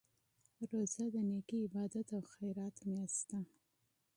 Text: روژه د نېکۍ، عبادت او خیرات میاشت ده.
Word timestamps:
روژه 0.69 1.05
د 1.13 1.15
نېکۍ، 1.29 1.57
عبادت 1.67 2.07
او 2.15 2.21
خیرات 2.33 2.75
میاشت 2.89 3.21
ده. 3.29 3.39